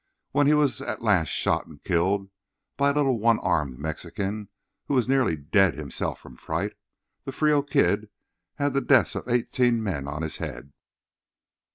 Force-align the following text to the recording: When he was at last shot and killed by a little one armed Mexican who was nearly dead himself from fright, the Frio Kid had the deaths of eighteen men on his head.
When 0.31 0.47
he 0.47 0.55
was 0.55 0.81
at 0.81 1.03
last 1.03 1.27
shot 1.27 1.67
and 1.67 1.83
killed 1.83 2.31
by 2.75 2.89
a 2.89 2.91
little 2.93 3.19
one 3.19 3.37
armed 3.37 3.77
Mexican 3.77 4.49
who 4.87 4.95
was 4.95 5.07
nearly 5.07 5.35
dead 5.35 5.75
himself 5.75 6.19
from 6.19 6.37
fright, 6.37 6.73
the 7.23 7.31
Frio 7.31 7.61
Kid 7.61 8.09
had 8.55 8.73
the 8.73 8.81
deaths 8.81 9.13
of 9.13 9.29
eighteen 9.29 9.83
men 9.83 10.07
on 10.07 10.23
his 10.23 10.37
head. 10.37 10.73